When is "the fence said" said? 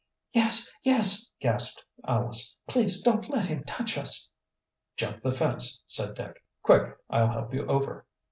5.21-6.15